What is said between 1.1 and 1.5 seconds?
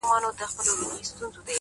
کړې بدل؛